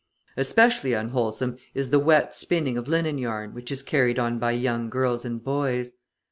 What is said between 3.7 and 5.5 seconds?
is carried on by young girls and